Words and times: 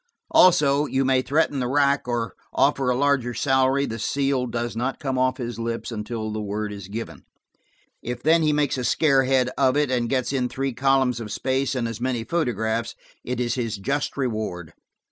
Also, 0.31 0.87
you 0.87 1.05
may 1.05 1.21
threaten 1.21 1.59
the 1.59 1.67
rack 1.67 2.07
or 2.07 2.33
offer 2.53 2.89
a 2.89 2.95
larger 2.95 3.35
salary, 3.35 3.85
the 3.85 3.99
seal 3.99 4.47
does 4.47 4.75
not 4.75 4.99
come 4.99 5.15
off 5.19 5.37
his 5.37 5.59
lips 5.59 5.91
until 5.91 6.31
the 6.31 6.41
word 6.41 6.73
is 6.73 6.87
given. 6.87 7.23
If 8.01 8.23
then 8.23 8.41
he 8.41 8.51
makes 8.51 8.79
a 8.79 8.83
scarehead 8.83 9.51
of 9.59 9.77
it, 9.77 9.91
and 9.91 10.09
gets 10.09 10.33
in 10.33 10.49
three 10.49 10.73
columns 10.73 11.19
of 11.19 11.31
space 11.31 11.75
and 11.75 11.87
as 11.87 12.01
many 12.01 12.23
photographs, 12.23 12.95
it 13.23 13.39
is 13.39 13.53
his 13.53 13.77
just 13.77 14.17
reward. 14.17 14.73